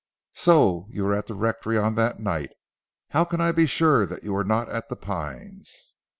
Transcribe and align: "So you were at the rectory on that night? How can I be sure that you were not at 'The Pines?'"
"So 0.33 0.87
you 0.89 1.03
were 1.03 1.13
at 1.13 1.27
the 1.27 1.35
rectory 1.35 1.77
on 1.77 1.93
that 1.93 2.19
night? 2.19 2.53
How 3.11 3.23
can 3.23 3.39
I 3.39 3.51
be 3.51 3.67
sure 3.67 4.07
that 4.07 4.23
you 4.23 4.33
were 4.33 4.43
not 4.43 4.67
at 4.67 4.89
'The 4.89 4.95
Pines?'" 4.95 5.93